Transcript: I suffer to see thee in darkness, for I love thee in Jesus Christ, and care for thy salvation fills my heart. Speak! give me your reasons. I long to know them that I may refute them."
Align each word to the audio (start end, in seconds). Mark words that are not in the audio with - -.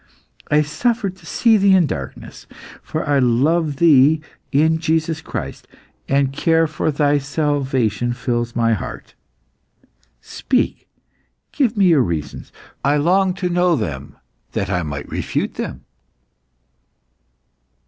I 0.49 0.63
suffer 0.63 1.11
to 1.11 1.25
see 1.27 1.57
thee 1.57 1.75
in 1.75 1.85
darkness, 1.85 2.47
for 2.81 3.07
I 3.07 3.19
love 3.19 3.75
thee 3.75 4.19
in 4.51 4.79
Jesus 4.79 5.21
Christ, 5.21 5.67
and 6.09 6.33
care 6.33 6.65
for 6.65 6.89
thy 6.89 7.19
salvation 7.19 8.11
fills 8.13 8.55
my 8.55 8.73
heart. 8.73 9.13
Speak! 10.19 10.87
give 11.51 11.77
me 11.77 11.85
your 11.85 12.01
reasons. 12.01 12.51
I 12.83 12.97
long 12.97 13.35
to 13.35 13.47
know 13.49 13.75
them 13.75 14.17
that 14.53 14.71
I 14.71 14.81
may 14.81 15.03
refute 15.03 15.53
them." 15.53 15.85